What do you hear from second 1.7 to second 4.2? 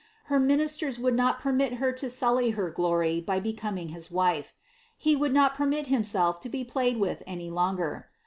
her to sully her glory by becoming his